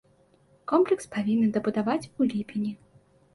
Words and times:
Комплекс 0.71 1.05
павінны 1.15 1.49
дабудаваць 1.59 2.09
у 2.17 2.21
ліпені. 2.31 2.73